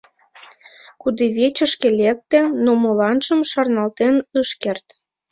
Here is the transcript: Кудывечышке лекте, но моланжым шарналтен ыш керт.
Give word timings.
Кудывечышке 1.01 1.87
лекте, 1.99 2.41
но 2.63 2.71
моланжым 2.81 3.39
шарналтен 3.51 4.15
ыш 4.39 4.49
керт. 4.61 4.85